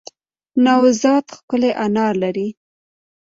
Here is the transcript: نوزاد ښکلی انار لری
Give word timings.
نوزاد 0.65 1.25
ښکلی 1.37 1.71
انار 1.85 2.13
لری 2.23 2.47